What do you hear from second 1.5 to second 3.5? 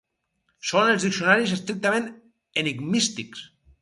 estrictament enigmístics.